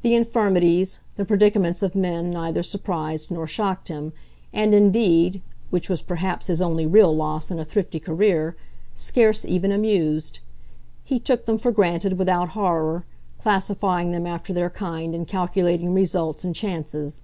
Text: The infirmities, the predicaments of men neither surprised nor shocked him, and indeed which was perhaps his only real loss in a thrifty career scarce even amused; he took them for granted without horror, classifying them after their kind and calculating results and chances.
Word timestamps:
The 0.00 0.16
infirmities, 0.16 0.98
the 1.14 1.24
predicaments 1.24 1.84
of 1.84 1.94
men 1.94 2.30
neither 2.30 2.64
surprised 2.64 3.30
nor 3.30 3.46
shocked 3.46 3.86
him, 3.86 4.12
and 4.52 4.74
indeed 4.74 5.40
which 5.70 5.88
was 5.88 6.02
perhaps 6.02 6.48
his 6.48 6.60
only 6.60 6.84
real 6.84 7.14
loss 7.14 7.48
in 7.48 7.60
a 7.60 7.64
thrifty 7.64 8.00
career 8.00 8.56
scarce 8.96 9.44
even 9.44 9.70
amused; 9.70 10.40
he 11.04 11.20
took 11.20 11.46
them 11.46 11.58
for 11.58 11.70
granted 11.70 12.18
without 12.18 12.48
horror, 12.58 13.04
classifying 13.40 14.10
them 14.10 14.26
after 14.26 14.52
their 14.52 14.68
kind 14.68 15.14
and 15.14 15.28
calculating 15.28 15.94
results 15.94 16.42
and 16.42 16.56
chances. 16.56 17.22